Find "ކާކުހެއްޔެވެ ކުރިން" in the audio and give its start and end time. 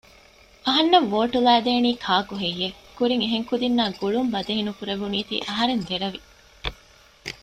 2.05-3.21